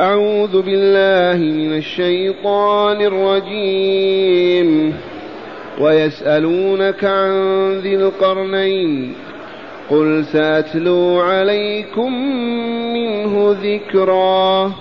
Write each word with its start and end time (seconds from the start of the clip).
أعوذ 0.00 0.62
بالله 0.62 1.44
من 1.44 1.76
الشيطان 1.76 3.00
الرجيم. 3.00 4.94
ويسألونك 5.80 7.04
عن 7.04 7.32
ذي 7.80 7.94
القرنين. 7.94 9.14
قل 9.90 10.24
سأتلو 10.24 11.20
عليكم 11.20 12.12
منه 12.92 13.56
ذكرا. 13.62 14.72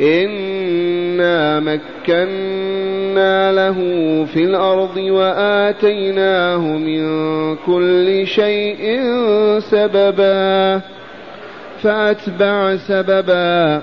إنا 0.00 1.60
مكنا 1.60 3.52
له 3.52 3.78
في 4.24 4.44
الأرض 4.44 4.96
وآتيناه 4.96 6.58
من 6.58 7.02
كل 7.56 8.26
شيء 8.26 9.00
سببا. 9.58 10.80
فأتبع 11.82 12.76
سببا. 12.76 13.82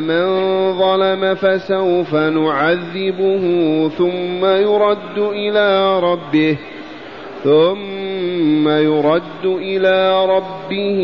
من 0.00 0.26
ظلم 0.78 1.34
فسوف 1.34 2.14
نعذبه 2.14 3.44
ثم 3.88 4.44
يرد 4.44 5.18
إلى 5.18 6.00
ربه 6.00 6.58
ثم 7.44 8.68
يرد 8.68 9.44
إلى 9.44 10.26
ربه 10.26 11.00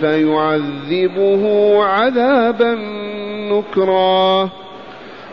فيعذبه 0.00 1.44
عذابا 1.84 2.78
نكرا. 3.50 4.48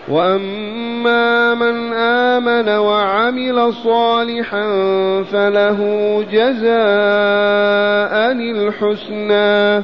واما 0.09 1.53
من 1.53 1.93
امن 1.93 2.69
وعمل 2.69 3.73
صالحا 3.73 4.65
فله 5.31 5.79
جزاء 6.31 6.75
الحسنى. 8.31 9.83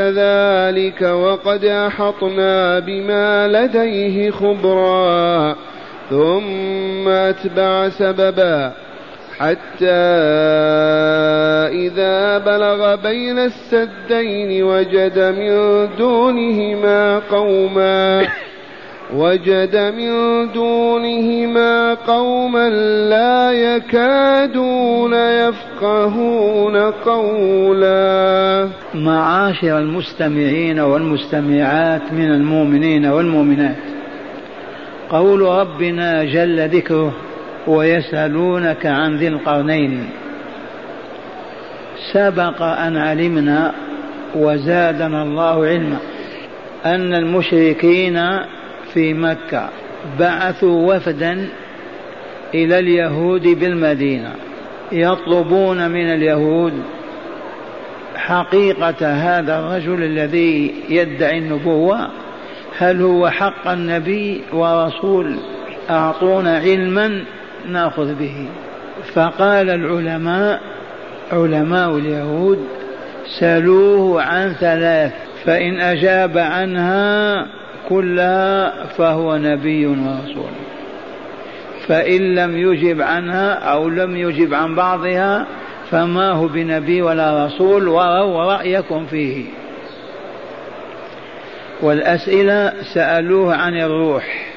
كذلك 0.00 1.02
وقد 1.02 1.64
أحطنا 1.64 2.78
بما 2.78 3.48
لديه 3.48 4.30
خبرا 4.30 5.56
ثم 6.10 7.08
أتبع 7.08 7.88
سببا 7.88 8.72
حتى 9.38 10.00
إذا 11.84 12.38
بلغ 12.38 12.94
بين 12.94 13.38
السدين 13.38 14.62
وجد 14.62 15.18
من 15.18 15.88
دونهما 15.98 17.18
قوما 17.18 18.28
وجد 19.16 19.76
من 19.76 20.12
دونهما 20.52 21.94
قوما 21.94 22.68
لا 23.08 23.52
يكادون 23.52 25.14
يفقهون 25.14 26.76
قولا. 26.76 28.68
معاشر 28.94 29.78
المستمعين 29.78 30.80
والمستمعات 30.80 32.12
من 32.12 32.30
المؤمنين 32.30 33.06
والمؤمنات. 33.06 33.76
قول 35.10 35.40
ربنا 35.40 36.24
جل 36.24 36.68
ذكره 36.68 37.12
ويسألونك 37.66 38.86
عن 38.86 39.16
ذي 39.16 39.28
القرنين. 39.28 40.08
سبق 42.12 42.62
أن 42.62 42.96
علمنا 42.96 43.72
وزادنا 44.36 45.22
الله 45.22 45.66
علما 45.66 45.96
أن 46.84 47.14
المشركين 47.14 48.16
في 48.94 49.14
مكة 49.14 49.68
بعثوا 50.18 50.94
وفدا 50.94 51.48
إلى 52.54 52.78
اليهود 52.78 53.42
بالمدينة 53.42 54.34
يطلبون 54.92 55.90
من 55.90 56.14
اليهود 56.14 56.72
حقيقة 58.16 59.06
هذا 59.06 59.58
الرجل 59.58 60.02
الذي 60.02 60.74
يدعي 60.88 61.38
النبوة 61.38 62.08
هل 62.78 63.02
هو 63.02 63.30
حق 63.30 63.68
النبي 63.68 64.40
ورسول 64.52 65.36
أعطونا 65.90 66.58
علما 66.58 67.24
نأخذ 67.68 68.14
به. 68.14 68.46
فقال 69.14 69.70
العلماء 69.70 70.60
علماء 71.32 71.96
اليهود 71.96 72.68
سلوه 73.38 74.22
عن 74.22 74.52
ثلاث 74.52 75.12
فإن 75.44 75.80
أجاب 75.80 76.38
عنها 76.38 77.46
كلها 77.88 78.84
فهو 78.86 79.36
نبي 79.36 79.86
ورسول. 79.86 80.50
فإن 81.86 82.34
لم 82.34 82.56
يجب 82.56 83.02
عنها 83.02 83.52
أو 83.52 83.88
لم 83.88 84.16
يجب 84.16 84.54
عن 84.54 84.74
بعضها 84.74 85.46
فما 85.90 86.30
هو 86.30 86.48
بنبي 86.48 87.02
ولا 87.02 87.46
رسول 87.46 87.88
وروا 87.88 88.52
رأيكم 88.52 89.06
فيه. 89.06 89.44
والأسئلة 91.82 92.72
سألوه 92.94 93.56
عن 93.56 93.76
الروح. 93.76 94.50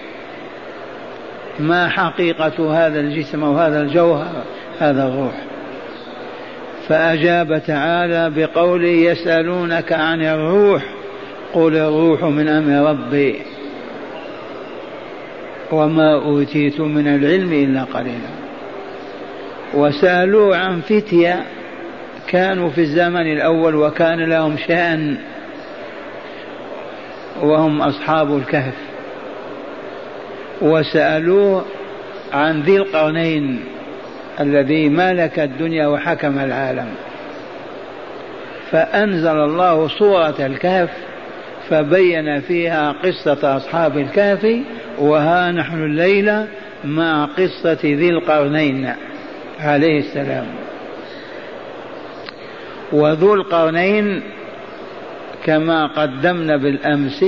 ما 1.59 1.89
حقيقة 1.89 2.85
هذا 2.85 3.00
الجسم 3.00 3.44
وهذا 3.44 3.81
الجوهر 3.81 4.44
هذا 4.79 5.07
الروح؟ 5.07 5.53
فأجاب 6.88 7.61
تعالى 7.67 8.29
بقوله 8.29 8.88
يسألونك 8.88 9.94
عن 9.94 10.25
الروح 10.25 10.83
قل 11.53 11.75
الروح 11.75 12.23
من 12.23 12.47
أمر 12.47 12.89
ربي 12.89 13.35
وما 15.71 16.16
أوتيت 16.16 16.79
من 16.81 17.07
العلم 17.07 17.53
إلا 17.53 17.83
قليلا. 17.83 18.33
وسألوا 19.73 20.55
عن 20.55 20.81
فتية 20.81 21.44
كانوا 22.27 22.69
في 22.69 22.81
الزمن 22.81 23.33
الأول 23.33 23.75
وكان 23.75 24.29
لهم 24.29 24.57
شأن 24.57 25.17
وهم 27.41 27.81
أصحاب 27.81 28.38
الكهف. 28.38 28.75
وسألوه 30.61 31.65
عن 32.33 32.61
ذي 32.61 32.77
القرنين 32.77 33.59
الذي 34.39 34.89
ملك 34.89 35.39
الدنيا 35.39 35.88
وحكم 35.88 36.39
العالم. 36.39 36.88
فأنزل 38.71 39.38
الله 39.39 39.88
سورة 39.88 40.35
الكهف 40.39 40.89
فبين 41.69 42.41
فيها 42.41 42.91
قصة 42.91 43.57
أصحاب 43.57 43.97
الكهف 43.97 44.47
وها 44.99 45.51
نحن 45.51 45.83
الليلة 45.83 46.47
مع 46.83 47.25
قصة 47.25 47.80
ذي 47.83 48.09
القرنين 48.09 48.94
عليه 49.59 50.00
السلام. 50.00 50.45
وذو 52.91 53.33
القرنين 53.33 54.24
كما 55.45 55.88
قدمنا 55.88 56.57
بالأمس 56.57 57.25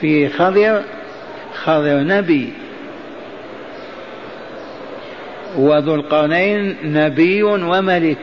في 0.00 0.28
خضر 0.28 0.82
خضر 1.54 2.00
نبي. 2.00 2.52
وذو 5.58 5.94
القرنين 5.94 6.76
نبي 6.84 7.42
وملك. 7.42 8.18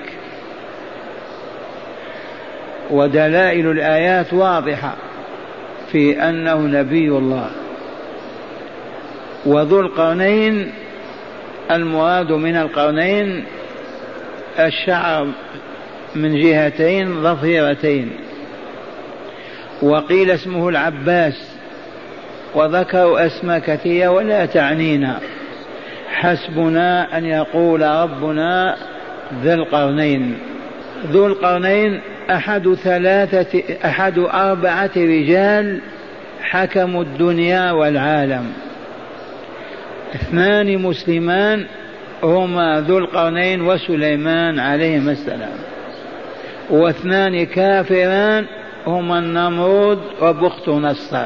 ودلائل 2.91 3.71
الآيات 3.71 4.33
واضحة 4.33 4.95
في 5.91 6.29
أنه 6.29 6.55
نبي 6.55 7.07
الله. 7.07 7.49
وذو 9.45 9.79
القرنين 9.79 10.71
المراد 11.71 12.31
من 12.31 12.55
القرنين 12.55 13.43
الشعر 14.59 15.27
من 16.15 16.41
جهتين 16.41 17.23
ظفيرتين. 17.23 18.11
وقيل 19.81 20.31
اسمه 20.31 20.69
العباس 20.69 21.51
وذكروا 22.55 23.25
أسماء 23.25 23.59
كثيرة 23.59 24.07
ولا 24.07 24.45
تعنينا. 24.45 25.19
حسبنا 26.15 27.17
أن 27.17 27.25
يقول 27.25 27.81
ربنا 27.81 28.75
ذا 29.44 29.53
القرنين. 29.53 30.38
ذو 31.12 31.27
القرنين 31.27 32.01
أحد 32.31 32.73
ثلاثة 32.73 33.63
أحد 33.85 34.19
أربعة 34.19 34.91
رجال 34.97 35.79
حكموا 36.41 37.03
الدنيا 37.03 37.71
والعالم. 37.71 38.53
اثنان 40.15 40.77
مسلمان 40.77 41.65
هما 42.23 42.81
ذو 42.88 42.97
القرنين 42.97 43.61
وسليمان 43.61 44.59
عليهما 44.59 45.11
السلام. 45.11 45.57
واثنان 46.69 47.45
كافران 47.45 48.45
هما 48.88 49.19
النمرود 49.19 50.00
وبخت 50.21 50.69
نصر. 50.69 51.25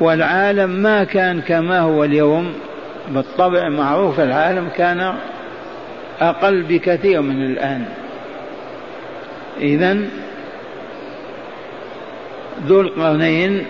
والعالم 0.00 0.70
ما 0.70 1.04
كان 1.04 1.40
كما 1.40 1.80
هو 1.80 2.04
اليوم. 2.04 2.52
بالطبع 3.08 3.68
معروف 3.68 4.20
العالم 4.20 4.68
كان 4.76 5.14
أقل 6.20 6.62
بكثير 6.62 7.20
من 7.20 7.44
الآن. 7.44 7.84
إذا 9.60 9.98
ذو 12.66 12.80
القرنين 12.80 13.66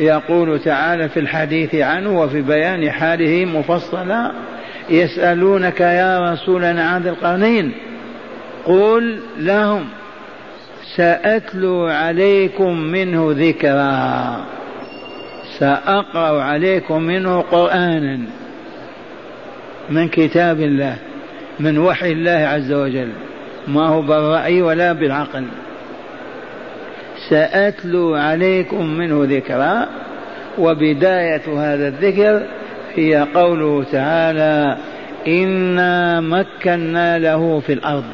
يقول 0.00 0.60
تعالى 0.60 1.08
في 1.08 1.20
الحديث 1.20 1.74
عنه 1.74 2.20
وفي 2.20 2.42
بيان 2.42 2.90
حاله 2.90 3.44
مفصلا 3.44 4.32
يسألونك 4.90 5.80
يا 5.80 6.32
رسولنا 6.32 6.84
عن 6.84 7.02
ذي 7.02 7.10
القرنين 7.10 7.72
قل 8.64 9.20
لهم 9.38 9.84
سأتلو 10.96 11.86
عليكم 11.86 12.78
منه 12.78 13.34
ذكرا. 13.38 14.44
سأقرأ 15.58 16.42
عليكم 16.42 17.02
منه 17.02 17.40
قرآنا 17.40 18.18
من 19.90 20.08
كتاب 20.08 20.60
الله 20.60 20.96
من 21.60 21.78
وحي 21.78 22.12
الله 22.12 22.30
عز 22.30 22.72
وجل 22.72 23.08
ما 23.68 23.86
هو 23.86 24.02
بالرأي 24.02 24.62
ولا 24.62 24.92
بالعقل. 24.92 25.44
سأتلو 27.30 28.14
عليكم 28.14 28.86
منه 28.86 29.36
ذكرا 29.36 29.88
وبداية 30.58 31.42
هذا 31.56 31.88
الذكر 31.88 32.42
هي 32.94 33.26
قوله 33.34 33.84
تعالى 33.92 34.76
إنا 35.26 36.20
مكنا 36.20 37.18
له 37.18 37.60
في 37.60 37.72
الأرض 37.72 38.04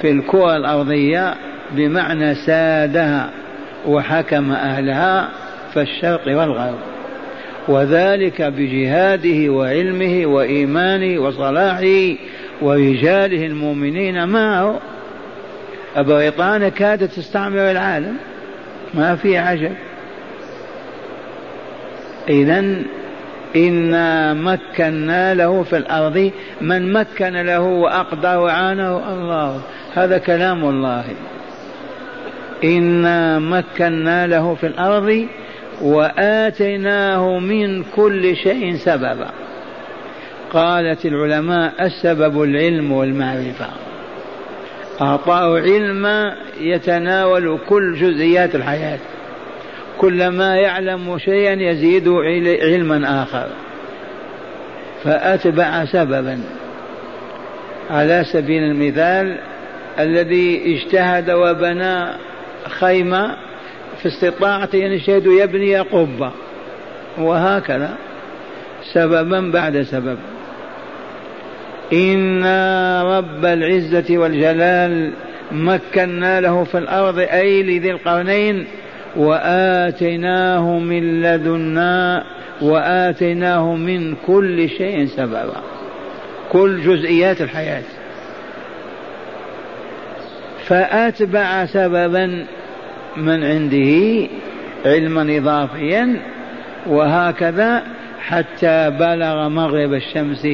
في 0.00 0.10
الكرة 0.10 0.56
الأرضية 0.56 1.34
بمعنى 1.70 2.34
سادها 2.34 3.30
وحكم 3.86 4.52
أهلها. 4.52 5.28
فالشرق 5.74 6.26
والغرب 6.26 6.78
وذلك 7.68 8.42
بجهاده 8.42 9.52
وعلمه 9.52 10.26
وإيمانه 10.26 11.20
وصلاحه 11.20 12.14
ورجاله 12.62 13.46
المؤمنين 13.46 14.28
معه. 14.28 14.80
بريطانيا 15.96 16.68
كادت 16.68 17.12
تستعمر 17.12 17.70
العالم؟ 17.70 18.16
ما 18.94 19.16
في 19.16 19.38
عجب. 19.38 19.72
إذا 22.28 22.64
إنا 23.56 24.34
مكنا 24.34 25.34
له 25.34 25.62
في 25.62 25.76
الأرض 25.76 26.30
من 26.60 26.92
مكن 26.92 27.32
له 27.32 27.60
وأقدر 27.60 28.38
وعانه 28.38 29.12
الله. 29.14 29.60
هذا 29.94 30.18
كلام 30.18 30.64
الله. 30.64 31.04
إنا 32.64 33.38
مكنا 33.38 34.26
له 34.26 34.54
في 34.54 34.66
الأرض 34.66 35.26
وآتيناه 35.82 37.38
من 37.38 37.84
كل 37.84 38.36
شيء 38.36 38.76
سببا. 38.76 39.30
قالت 40.52 41.06
العلماء 41.06 41.72
السبب 41.80 42.42
العلم 42.42 42.92
والمعرفة. 42.92 43.66
أعطاه 45.00 45.60
علما 45.60 46.36
يتناول 46.60 47.58
كل 47.68 47.94
جزئيات 47.94 48.54
الحياة. 48.54 48.98
كلما 49.98 50.56
يعلم 50.56 51.18
شيئا 51.18 51.52
يزيد 51.52 52.08
علما 52.62 53.22
آخر. 53.22 53.46
فأتبع 55.04 55.84
سببا. 55.84 56.40
على 57.90 58.24
سبيل 58.32 58.62
المثال 58.62 59.38
الذي 59.98 60.74
اجتهد 60.76 61.30
وبنى 61.30 62.06
خيمة 62.68 63.36
في 64.02 64.08
استطاعته 64.08 64.86
أن 64.86 64.92
يشهد 64.92 65.26
يبني 65.26 65.76
قبة. 65.78 66.30
وهكذا. 67.18 67.94
سببا 68.92 69.50
بعد 69.50 69.82
سبب. 69.82 70.18
إنا 71.92 73.02
رب 73.18 73.44
العزة 73.44 74.18
والجلال 74.18 75.12
مكنا 75.52 76.40
له 76.40 76.64
في 76.64 76.78
الأرض 76.78 77.18
أي 77.18 77.62
لذي 77.62 77.90
القرنين 77.90 78.66
وآتيناه 79.16 80.78
من 80.78 81.22
لدنا 81.22 82.24
وآتيناه 82.62 83.74
من 83.74 84.14
كل 84.26 84.68
شيء 84.68 85.06
سببا. 85.06 85.62
كل 86.52 86.82
جزئيات 86.82 87.40
الحياة. 87.40 87.82
فأتبع 90.66 91.66
سببا 91.66 92.46
من 93.16 93.44
عنده 93.44 94.28
علما 94.86 95.36
إضافيا 95.38 96.16
وهكذا 96.86 97.82
حتى 98.20 98.90
بلغ 98.90 99.48
مغرب 99.48 99.92
الشمس 99.94 100.46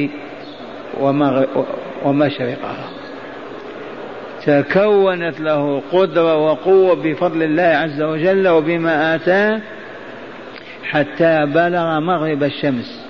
ومشرقها. 2.05 2.89
تكونت 4.45 5.39
له 5.39 5.81
قدرة 5.91 6.35
وقوة 6.35 6.95
بفضل 6.95 7.43
الله 7.43 7.63
عز 7.63 8.01
وجل 8.01 8.47
وبما 8.47 9.15
آتاه 9.15 9.61
حتى 10.83 11.45
بلغ 11.45 11.99
مغرب 11.99 12.43
الشمس. 12.43 13.05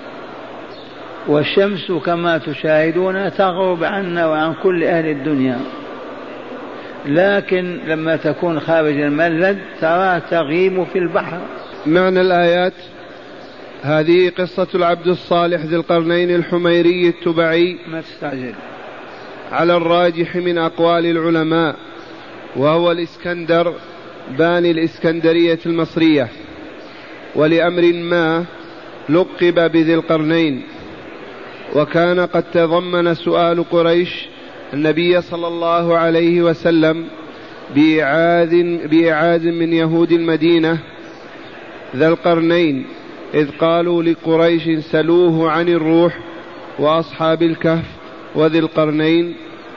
والشمس 1.28 1.92
كما 1.92 2.38
تشاهدون 2.38 3.32
تغرب 3.32 3.84
عنا 3.84 4.26
وعن 4.26 4.54
كل 4.62 4.84
أهل 4.84 5.06
الدنيا. 5.06 5.58
لكن 7.06 7.80
لما 7.86 8.16
تكون 8.16 8.60
خارج 8.60 9.00
الملد 9.00 9.58
ترى 9.80 10.20
تغيب 10.30 10.84
في 10.84 10.98
البحر. 10.98 11.40
معنى 11.86 12.20
الآيات؟ 12.20 12.72
هذه 13.82 14.28
قصة 14.38 14.68
العبد 14.74 15.06
الصالح 15.06 15.60
ذي 15.60 15.76
القرنين 15.76 16.34
الحميري 16.34 17.08
التبعي. 17.08 17.78
ما 17.88 18.00
تستعجل. 18.00 18.54
على 19.52 19.76
الراجح 19.76 20.36
من 20.36 20.58
أقوال 20.58 21.06
العلماء 21.06 21.76
وهو 22.56 22.92
الإسكندر 22.92 23.74
باني 24.38 24.70
الإسكندرية 24.70 25.58
المصرية. 25.66 26.28
ولأمر 27.34 27.92
ما 27.92 28.44
لقب 29.08 29.72
بذي 29.72 29.94
القرنين. 29.94 30.62
وكان 31.76 32.20
قد 32.20 32.44
تضمن 32.52 33.14
سؤال 33.14 33.70
قريش 33.70 34.28
النبي 34.74 35.20
صلى 35.20 35.46
الله 35.48 35.98
عليه 35.98 36.42
وسلم 36.42 37.06
بإعاذ 37.74 38.86
بإعاذ 38.86 39.46
من 39.46 39.72
يهود 39.72 40.12
المدينة 40.12 40.78
ذا 41.96 42.08
القرنين 42.08 42.86
إذ 43.34 43.50
قالوا 43.50 44.02
لقريش 44.02 44.68
سلوه 44.78 45.50
عن 45.50 45.68
الروح 45.68 46.18
وأصحاب 46.78 47.42
الكهف 47.42 47.84
وذي 48.34 48.58
القرنين 48.58 49.34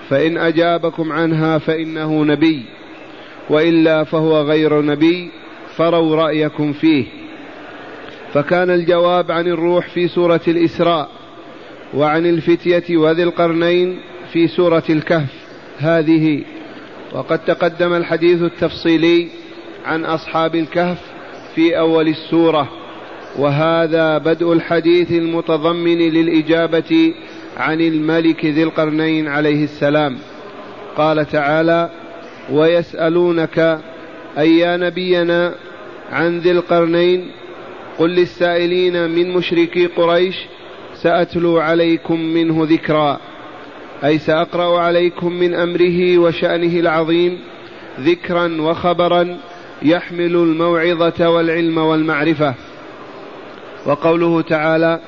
فإن 0.09 0.37
أجابكم 0.37 1.11
عنها 1.11 1.57
فإنه 1.57 2.23
نبي 2.23 2.65
وإلا 3.49 4.03
فهو 4.03 4.41
غير 4.41 4.81
نبي 4.81 5.31
فروا 5.75 6.15
رأيكم 6.15 6.73
فيه. 6.73 7.05
فكان 8.33 8.69
الجواب 8.69 9.31
عن 9.31 9.47
الروح 9.47 9.87
في 9.89 10.07
سورة 10.07 10.41
الإسراء 10.47 11.09
وعن 11.93 12.25
الفتية 12.25 12.97
وذي 12.97 13.23
القرنين 13.23 13.99
في 14.33 14.47
سورة 14.47 14.83
الكهف 14.89 15.29
هذه 15.77 16.43
وقد 17.13 17.39
تقدم 17.45 17.93
الحديث 17.93 18.41
التفصيلي 18.41 19.27
عن 19.85 20.05
أصحاب 20.05 20.55
الكهف 20.55 20.97
في 21.55 21.79
أول 21.79 22.07
السورة 22.07 22.69
وهذا 23.37 24.17
بدء 24.17 24.53
الحديث 24.53 25.11
المتضمن 25.11 25.97
للإجابة 25.97 27.13
عن 27.57 27.81
الملك 27.81 28.45
ذي 28.45 28.63
القرنين 28.63 29.27
عليه 29.27 29.63
السلام. 29.63 30.17
قال 30.97 31.25
تعالى 31.25 31.89
ويسألونك 32.51 33.79
أي 34.37 34.57
يا 34.57 34.77
نبينا 34.77 35.55
عن 36.11 36.39
ذي 36.39 36.51
القرنين؟ 36.51 37.31
قل 37.97 38.09
للسائلين 38.09 39.09
من 39.09 39.33
مشركي 39.33 39.85
قريش 39.85 40.35
سأتلو 40.95 41.57
عليكم 41.57 42.19
منه 42.19 42.67
ذكرًا. 42.69 43.32
أي 44.03 44.17
سأقرأ 44.17 44.79
عليكم 44.79 45.33
من 45.33 45.53
أمره 45.53 46.17
وشأنه 46.17 46.79
العظيم 46.79 47.39
ذكرا 47.99 48.61
وخبرا 48.61 49.37
يحمل 49.81 50.35
الموعظة 50.35 51.29
والعلم 51.29 51.77
والمعرفة. 51.77 52.53
وقوله 53.85 54.41
تعالى 54.41 54.99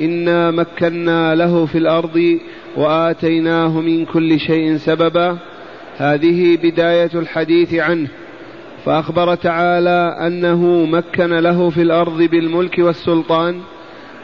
إنا 0.00 0.50
مكنا 0.50 1.34
له 1.34 1.66
في 1.66 1.78
الأرض 1.78 2.38
وآتيناه 2.76 3.80
من 3.80 4.04
كل 4.04 4.40
شيء 4.40 4.76
سببا. 4.76 5.38
هذه 5.96 6.58
بداية 6.62 7.10
الحديث 7.14 7.74
عنه. 7.74 8.08
فأخبر 8.84 9.34
تعالى 9.34 10.16
أنه 10.26 10.84
مكن 10.84 11.34
له 11.34 11.70
في 11.70 11.82
الأرض 11.82 12.22
بالملك 12.22 12.78
والسلطان 12.78 13.60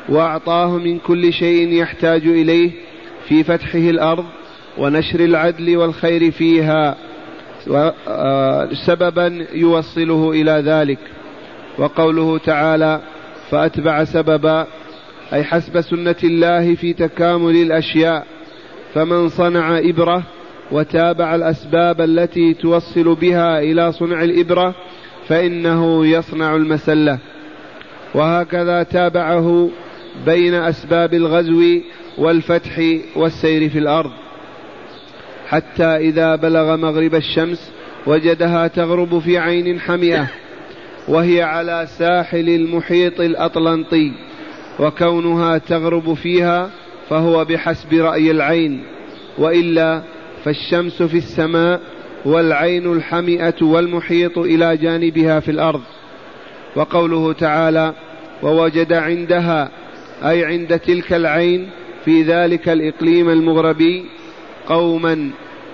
وأعطاه 0.08 0.76
من 0.76 0.98
كل 0.98 1.32
شيء 1.32 1.72
يحتاج 1.72 2.26
إليه 2.26 2.70
في 3.30 3.44
فتحه 3.44 3.78
الأرض 3.78 4.24
ونشر 4.78 5.20
العدل 5.20 5.76
والخير 5.76 6.30
فيها 6.30 6.96
سببا 8.86 9.46
يوصله 9.52 10.30
إلى 10.30 10.62
ذلك. 10.66 10.98
وقوله 11.78 12.38
تعالى 12.38 13.00
فأتبع 13.50 14.04
سببا 14.04 14.66
أي 15.32 15.44
حسب 15.44 15.80
سنة 15.80 16.16
الله 16.24 16.74
في 16.74 16.92
تكامل 16.92 17.56
الأشياء. 17.56 18.26
فمن 18.94 19.28
صنع 19.28 19.78
إبرة 19.78 20.22
وتابع 20.72 21.34
الأسباب 21.34 22.00
التي 22.00 22.54
توصل 22.54 23.14
بها 23.14 23.60
إلى 23.60 23.92
صنع 23.92 24.22
الإبرة 24.22 24.74
فإنه 25.28 26.06
يصنع 26.06 26.56
المسلة. 26.56 27.18
وهكذا 28.14 28.82
تابعه 28.82 29.70
بين 30.26 30.54
أسباب 30.54 31.14
الغزو 31.14 31.80
والفتح 32.20 32.98
والسير 33.16 33.68
في 33.68 33.78
الأرض. 33.78 34.10
حتى 35.48 35.84
إذا 35.84 36.36
بلغ 36.36 36.76
مغرب 36.76 37.14
الشمس 37.14 37.72
وجدها 38.06 38.66
تغرب 38.66 39.18
في 39.18 39.38
عين 39.38 39.80
حمئة 39.80 40.30
وهي 41.08 41.42
على 41.42 41.86
ساحل 41.98 42.48
المحيط 42.48 43.20
الأطلنطي 43.20 44.12
وكونها 44.78 45.58
تغرب 45.58 46.14
فيها 46.14 46.70
فهو 47.08 47.44
بحسب 47.44 47.94
رأي 47.94 48.30
العين. 48.30 48.82
وإلا 49.38 50.02
فالشمس 50.44 51.02
في 51.02 51.16
السماء 51.16 51.80
والعين 52.24 52.92
الحمئة 52.92 53.62
والمحيط 53.62 54.38
إلى 54.38 54.76
جانبها 54.76 55.40
في 55.40 55.50
الأرض. 55.50 55.82
وقوله 56.76 57.32
تعالى 57.32 57.94
ووجد 58.42 58.92
عندها 58.92 59.70
أي 60.24 60.44
عند 60.44 60.78
تلك 60.78 61.12
العين 61.12 61.70
في 62.04 62.22
ذلك 62.22 62.68
الإقليم 62.68 63.28
المغربي 63.28 64.04
قوما 64.66 65.30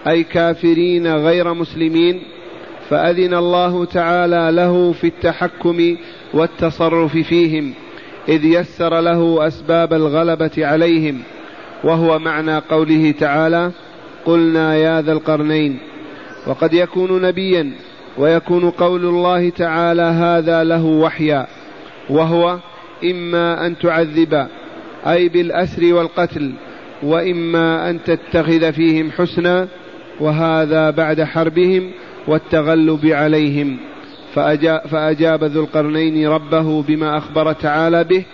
أي 0.09 0.23
كافرين 0.23 1.07
غير 1.07 1.55
مسلمين 1.55 2.23
فأذن 2.89 3.35
الله 3.35 3.85
تعالى 3.85 4.49
له 4.53 4.93
في 4.93 5.07
التحكم 5.07 5.97
والتصرف 6.35 7.13
فيهم 7.13 7.75
إذ 8.29 8.45
يسر 8.45 9.01
له 9.01 9.47
أسباب 9.47 9.93
الغلبة 9.93 10.51
عليهم 10.59 11.23
وهو 11.85 12.19
معنى 12.19 12.59
قوله 12.59 13.15
تعالى 13.21 13.71
قلنا 14.25 14.77
يا 14.77 15.03
ذا 15.03 15.13
القرنين 15.13 15.79
وقد 16.47 16.75
يكون 16.75 17.23
نبيا 17.23 17.73
ويكون 18.19 18.71
قول 18.71 19.05
الله 19.05 19.51
تعالى 19.51 20.03
هذا 20.03 20.65
له 20.65 20.85
وحيا 20.85 21.47
وهو 22.11 22.59
إما 23.05 23.67
أن 23.67 23.79
تعذب 23.79 24.47
أي 25.07 25.29
بالأسر 25.29 25.95
والقتل 25.95 26.53
وإما 27.03 27.91
أن 27.91 28.03
تتخذ 28.05 28.73
فيهم 28.73 29.11
حسنا 29.11 29.69
وهذا 30.21 30.91
بعد 30.91 31.23
حربهم 31.23 31.91
والتغلب 32.29 33.07
عليهم. 33.07 33.77
فأجاب 34.91 35.45
ذو 35.45 35.61
القرنين 35.65 36.29
ربه 36.29 36.83
بما 36.83 37.19
أخبر 37.19 37.53
تعالى 37.53 38.05
به. 38.05 38.25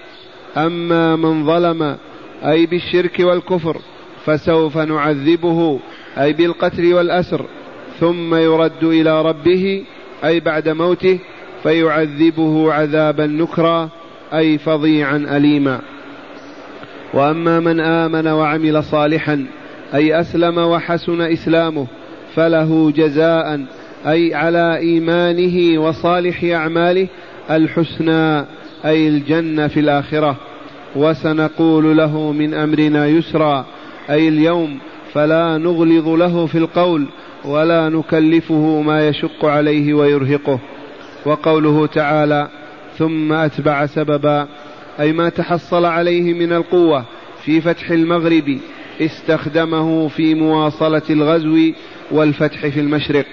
أما 0.56 1.16
من 1.16 1.46
ظلم 1.46 1.96
أي 2.44 2.66
بالشرك 2.66 3.20
والكفر 3.20 3.76
فسوف 4.24 4.78
نعذبه 4.78 5.80
أي 6.18 6.32
بالقتل 6.32 6.94
والأسر. 6.94 7.46
ثم 8.00 8.34
يرد 8.34 8.84
إلى 8.84 9.22
ربه 9.22 9.84
أي 10.24 10.40
بعد 10.40 10.68
موته 10.68 11.18
فيعذبه 11.62 12.72
عذابا 12.72 13.26
نكرا 13.26 13.88
أي 14.34 14.58
فظيعا 14.58 15.16
أليما. 15.16 15.80
وأما 17.14 17.60
من 17.60 17.80
آمن 17.80 18.26
وعمل 18.26 18.84
صالحا 18.84 19.46
أي 19.94 20.20
أسلم 20.20 20.58
وحسن 20.58 21.20
إسلامه 21.20 21.86
فله 22.34 22.92
جزاء 22.96 23.60
أي 24.06 24.34
على 24.34 24.76
إيمانه 24.76 25.80
وصالح 25.80 26.44
أعماله 26.44 27.08
الحسنى 27.50 28.46
أي 28.84 29.08
الجنة 29.08 29.68
في 29.68 29.80
الآخرة. 29.80 30.36
وسنقول 30.96 31.96
له 31.96 32.32
من 32.32 32.54
أمرنا 32.54 33.06
يسرا 33.06 33.66
أي 34.10 34.28
اليوم 34.28 34.78
فلا 35.12 35.58
نغلظ 35.58 36.08
له 36.08 36.46
في 36.46 36.58
القول 36.58 37.06
ولا 37.44 37.88
نكلفه 37.88 38.80
ما 38.80 39.08
يشق 39.08 39.44
عليه 39.44 39.94
ويرهقه. 39.94 40.58
وقوله 41.26 41.86
تعالى 41.86 42.48
ثم 42.98 43.32
أتبع 43.32 43.86
سببا 43.86 44.48
أي 45.00 45.12
ما 45.12 45.28
تحصل 45.28 45.84
عليه 45.84 46.34
من 46.34 46.52
القوة 46.52 47.04
في 47.44 47.60
فتح 47.60 47.90
المغرب 47.90 48.58
استخدمه 49.00 50.08
في 50.08 50.34
مواصلة 50.34 51.02
الغزو 51.10 51.72
والفتح 52.10 52.66
في 52.66 52.80
المشرق. 52.80 53.26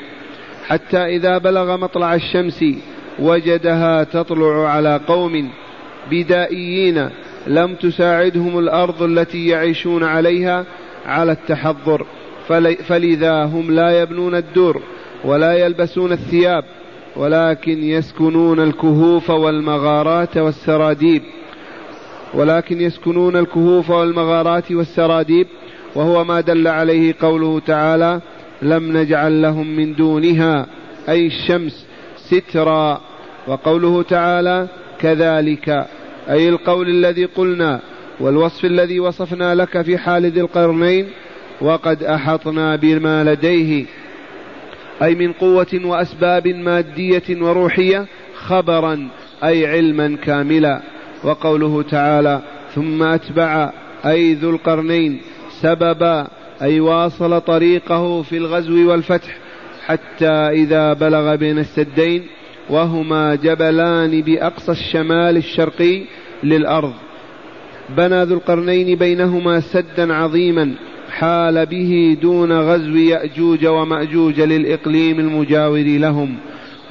حتى 0.67 0.97
إذا 0.97 1.37
بلغ 1.37 1.77
مطلع 1.77 2.15
الشمس 2.15 2.65
وجدها 3.19 4.03
تطلع 4.03 4.69
على 4.69 5.01
قوم 5.07 5.49
بدائيين 6.11 7.09
لم 7.47 7.75
تساعدهم 7.75 8.59
الأرض 8.59 9.03
التي 9.03 9.47
يعيشون 9.47 10.03
عليها 10.03 10.65
على 11.05 11.31
التحضر. 11.31 12.05
فلذا 12.87 13.43
هم 13.43 13.71
لا 13.71 14.01
يبنون 14.01 14.35
الدور 14.35 14.81
ولا 15.25 15.53
يلبسون 15.53 16.11
الثياب 16.11 16.63
ولكن 17.15 17.83
يسكنون 17.83 18.59
الكهوف 18.59 19.29
والمغارات 19.29 20.37
والسراديب. 20.37 21.21
ولكن 22.33 22.81
يسكنون 22.81 23.35
الكهوف 23.35 23.89
والمغارات 23.89 24.71
والسراديب 24.71 25.47
وهو 25.95 26.23
ما 26.23 26.41
دل 26.41 26.67
عليه 26.67 27.15
قوله 27.21 27.59
تعالى 27.59 28.21
لم 28.61 28.97
نجعل 28.97 29.41
لهم 29.41 29.67
من 29.67 29.95
دونها 29.95 30.65
أي 31.09 31.27
الشمس 31.27 31.85
سترا. 32.17 33.01
وقوله 33.47 34.03
تعالى 34.03 34.67
كذلك 34.99 35.85
أي 36.29 36.49
القول 36.49 36.89
الذي 36.89 37.25
قلنا 37.25 37.79
والوصف 38.19 38.65
الذي 38.65 38.99
وصفنا 38.99 39.55
لك 39.55 39.81
في 39.81 39.97
حال 39.97 40.25
ذي 40.25 40.41
القرنين 40.41 41.07
وقد 41.61 42.03
أحطنا 42.03 42.75
بما 42.75 43.23
لديه 43.23 43.85
أي 45.03 45.15
من 45.15 45.33
قوة 45.33 45.81
وأسباب 45.83 46.47
مادية 46.47 47.41
وروحية 47.41 48.05
خبرا 48.35 49.07
أي 49.43 49.67
علما 49.67 50.17
كاملا. 50.23 50.81
وقوله 51.23 51.81
تعالى 51.81 52.41
ثم 52.75 53.03
أتبع 53.03 53.71
أي 54.05 54.33
ذو 54.33 54.49
القرنين 54.49 55.19
سببا 55.49 56.27
أي 56.61 56.79
واصل 56.79 57.41
طريقه 57.41 58.21
في 58.21 58.37
الغزو 58.37 58.91
والفتح 58.91 59.37
حتى 59.85 60.31
إذا 60.31 60.93
بلغ 60.93 61.35
بين 61.35 61.59
السدين 61.59 62.23
وهما 62.69 63.35
جبلان 63.35 64.21
بأقصى 64.21 64.71
الشمال 64.71 65.37
الشرقي 65.37 66.03
للأرض. 66.43 66.93
بنى 67.97 68.23
ذو 68.23 68.35
القرنين 68.35 68.97
بينهما 68.97 69.59
سدا 69.59 70.13
عظيما 70.13 70.75
حال 71.11 71.65
به 71.65 72.17
دون 72.21 72.51
غزو 72.51 72.95
يأجوج 72.95 73.65
ومأجوج 73.65 74.41
للإقليم 74.41 75.19
المجاور 75.19 75.83
لهم. 75.83 76.35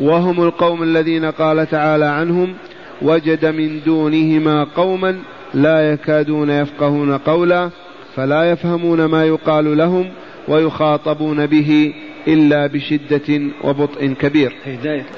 وهم 0.00 0.42
القوم 0.42 0.82
الذين 0.82 1.24
قال 1.24 1.66
تعالى 1.66 2.04
عنهم 2.04 2.54
وجد 3.02 3.46
من 3.46 3.80
دونهما 3.86 4.64
قوما 4.64 5.18
لا 5.54 5.92
يكادون 5.92 6.50
يفقهون 6.50 7.18
قولا 7.18 7.70
فلا 8.14 8.50
يفهمون 8.50 9.04
ما 9.04 9.24
يقال 9.24 9.78
لهم 9.78 10.06
ويخاطبون 10.48 11.46
به 11.46 11.94
إلا 12.28 12.66
بشدة 12.66 13.40
وبطء 13.64 14.06
كبير. 14.06 14.52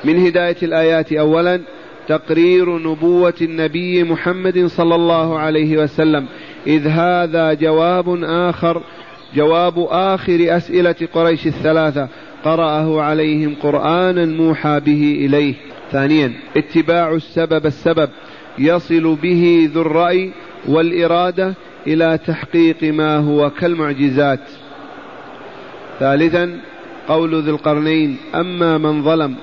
من 0.04 0.26
هداية 0.26 0.56
الآيات 0.62 1.12
أولا 1.12 1.60
تقرير 2.08 2.78
نبوة 2.78 3.34
النبي 3.42 4.04
محمد 4.04 4.66
صلى 4.66 4.94
الله 4.94 5.38
عليه 5.38 5.78
وسلم. 5.78 6.26
إذ 6.66 6.86
هذا 6.86 7.54
جواب 7.54 8.24
آخر 8.24 8.82
جواب 9.34 9.86
آخر 9.90 10.56
أسئلة 10.56 10.94
قريش 11.14 11.46
الثلاثة. 11.46 12.08
قرأه 12.44 13.02
عليهم 13.02 13.54
قرآنا 13.62 14.26
موحى 14.26 14.80
به 14.80 15.26
إليه. 15.26 15.54
ثانيا 15.92 16.32
اتباع 16.56 17.12
السبب 17.14 17.66
السبب 17.66 18.08
يصل 18.58 19.14
به 19.22 19.70
ذو 19.74 19.82
الرأي 19.82 20.32
والإرادة 20.68 21.54
إلى 21.86 22.18
تحقيق 22.26 22.82
ما 22.82 23.16
هو 23.16 23.50
كالمعجزات. 23.50 24.40
ثالثا 26.00 26.60
قول 27.08 27.42
ذي 27.42 27.50
القرنين 27.50 28.16
أما 28.34 28.78
من 28.78 29.02
ظلم. 29.02 29.36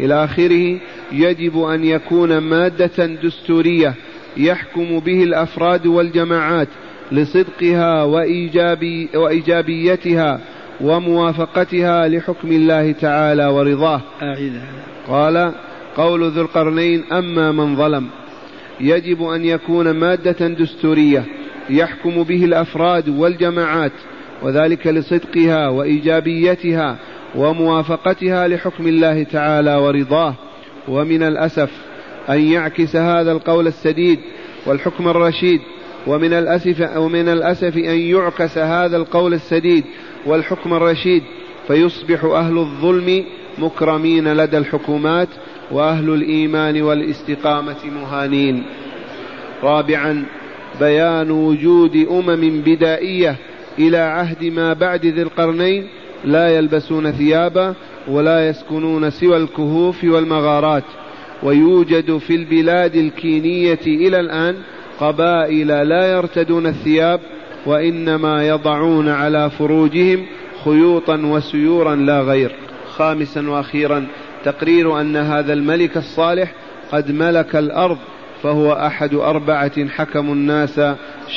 إلى 0.00 0.24
آخره 0.24 0.78
يجب 1.12 1.62
أن 1.62 1.84
يكون 1.84 2.38
مادة 2.38 3.06
دستورية 3.06 3.94
يحكم 4.36 4.98
به 4.98 5.22
الأفراد 5.22 5.86
والجماعات 5.86 6.68
لصدقها 7.12 8.02
وإيجابي 8.02 9.08
وإيجابيتها 9.14 10.40
وموافقتها 10.80 12.08
لحكم 12.08 12.52
الله 12.52 12.92
تعالى 12.92 13.46
ورضاه. 13.46 14.00
قال 15.08 15.52
قول 15.96 16.30
ذو 16.30 16.42
القرنين 16.42 17.04
أما 17.12 17.52
من 17.52 17.76
ظلم 17.76 18.06
يجب 18.80 19.22
أن 19.22 19.44
يكون 19.44 19.90
مادة 19.90 20.48
دستورية 20.48 21.24
يحكم 21.70 22.22
به 22.22 22.44
الأفراد 22.44 23.08
والجماعات 23.08 23.92
وذلك 24.42 24.86
لصدقها 24.86 25.68
وإيجابيتها 25.68 26.96
وموافقتها 27.34 28.48
لحكم 28.48 28.86
الله 28.86 29.22
تعالى 29.22 29.74
ورضاه. 29.76 30.34
ومن 30.88 31.22
الأسف 31.22 31.70
أن 32.30 32.40
يعكس 32.40 32.96
هذا 32.96 33.32
القول 33.32 33.66
السديد 33.66 34.18
والحكم 34.66 35.08
الرشيد 35.08 35.60
ومن 36.06 36.32
الأسف 36.32 36.96
ومن 36.96 37.28
الأسف 37.28 37.76
أن 37.76 37.98
يعكس 37.98 38.58
هذا 38.58 38.96
القول 38.96 39.34
السديد 39.34 39.84
والحكم 40.26 40.74
الرشيد 40.74 41.22
فيصبح 41.68 42.24
أهل 42.24 42.58
الظلم 42.58 43.24
مكرمين 43.58 44.32
لدى 44.32 44.58
الحكومات 44.58 45.28
وأهل 45.70 46.10
الإيمان 46.10 46.82
والاستقامة 46.82 47.84
مهانين. 48.00 48.64
رابعا 49.62 50.24
بيان 50.80 51.30
وجود 51.30 52.06
أمم 52.10 52.62
بدائية 52.66 53.36
إلى 53.78 53.98
عهد 53.98 54.44
ما 54.44 54.72
بعد 54.72 55.06
ذي 55.06 55.22
القرنين 55.22 55.86
لا 56.24 56.56
يلبسون 56.56 57.10
ثيابا 57.12 57.74
ولا 58.08 58.48
يسكنون 58.48 59.10
سوى 59.10 59.36
الكهوف 59.36 60.04
والمغارات 60.04 60.84
ويوجد 61.42 62.16
في 62.16 62.34
البلاد 62.34 62.96
الكينية 62.96 63.80
إلى 63.86 64.20
الآن 64.20 64.56
قبائل 65.00 65.66
لا 65.66 66.12
يرتدون 66.12 66.66
الثياب 66.66 67.20
وإنما 67.66 68.48
يضعون 68.48 69.08
على 69.08 69.50
فروجهم 69.50 70.26
خيوطا 70.64 71.16
وسيورا 71.16 71.94
لا 71.94 72.20
غير. 72.20 72.52
خامسا 72.90 73.50
وأخيرا 73.50 74.06
تقرير 74.44 75.00
أن 75.00 75.16
هذا 75.16 75.52
الملك 75.52 75.96
الصالح 75.96 76.52
قد 76.92 77.10
ملك 77.10 77.56
الأرض 77.56 77.98
فهو 78.42 78.72
أحد 78.72 79.14
أربعة 79.14 79.88
حكموا 79.88 80.34
الناس 80.34 80.80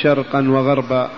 شرقا 0.02 0.50
وغربا. 0.50 1.10